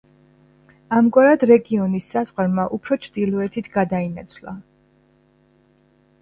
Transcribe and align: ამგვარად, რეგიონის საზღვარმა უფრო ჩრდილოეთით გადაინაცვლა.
ამგვარად, 0.99 1.43
რეგიონის 1.51 2.09
საზღვარმა 2.13 2.65
უფრო 2.79 2.97
ჩრდილოეთით 3.05 3.69
გადაინაცვლა. 3.77 4.55